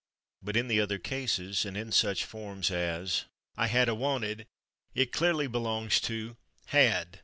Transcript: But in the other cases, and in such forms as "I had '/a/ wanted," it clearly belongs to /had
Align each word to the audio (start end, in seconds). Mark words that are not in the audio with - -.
But 0.41 0.57
in 0.57 0.67
the 0.67 0.81
other 0.81 0.97
cases, 0.97 1.63
and 1.63 1.77
in 1.77 1.91
such 1.91 2.25
forms 2.25 2.71
as 2.71 3.25
"I 3.55 3.67
had 3.67 3.87
'/a/ 3.87 3.93
wanted," 3.93 4.47
it 4.95 5.11
clearly 5.11 5.45
belongs 5.45 6.01
to 6.01 6.37
/had 6.69 7.19